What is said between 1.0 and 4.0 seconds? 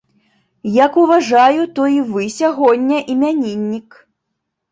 уважаю, то і вы сягоння імяніннік.